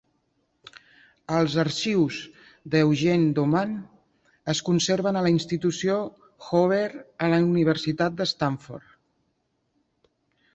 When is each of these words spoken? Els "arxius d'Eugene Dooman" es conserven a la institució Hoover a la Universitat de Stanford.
Els 1.39 1.57
"arxius 1.63 2.15
d'Eugene 2.75 3.27
Dooman" 3.39 3.75
es 4.55 4.61
conserven 4.71 5.19
a 5.19 5.23
la 5.27 5.33
institució 5.35 5.99
Hoover 6.47 6.83
a 7.27 7.31
la 7.35 7.41
Universitat 7.51 8.17
de 8.23 8.29
Stanford. 8.35 8.89